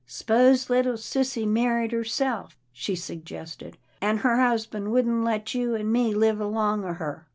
"S'pose 0.07 0.67
little 0.67 0.95
sissy 0.97 1.45
merried 1.47 1.91
herself," 1.91 2.57
she 2.73 2.95
suggested," 2.95 3.77
an' 4.01 4.17
her 4.17 4.41
husband 4.41 4.91
wouldn't 4.91 5.23
let 5.23 5.53
you 5.53 5.75
an' 5.75 5.91
me 5.91 6.11
live 6.15 6.41
along 6.41 6.83
o' 6.85 6.93
her?" 6.93 7.27